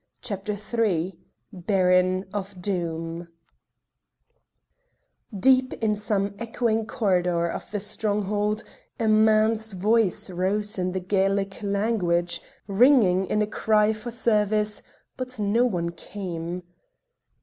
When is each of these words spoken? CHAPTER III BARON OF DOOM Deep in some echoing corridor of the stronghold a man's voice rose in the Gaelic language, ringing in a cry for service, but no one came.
CHAPTER 0.23 0.53
III 0.53 1.19
BARON 1.53 2.25
OF 2.33 2.59
DOOM 2.59 3.27
Deep 5.39 5.73
in 5.73 5.95
some 5.95 6.33
echoing 6.39 6.87
corridor 6.87 7.45
of 7.45 7.69
the 7.69 7.79
stronghold 7.79 8.63
a 8.99 9.07
man's 9.07 9.73
voice 9.73 10.31
rose 10.31 10.79
in 10.79 10.93
the 10.93 10.99
Gaelic 10.99 11.61
language, 11.61 12.41
ringing 12.65 13.27
in 13.27 13.43
a 13.43 13.45
cry 13.45 13.93
for 13.93 14.09
service, 14.09 14.81
but 15.17 15.37
no 15.37 15.67
one 15.67 15.91
came. 15.91 16.63